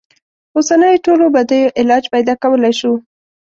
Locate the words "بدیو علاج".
1.35-2.03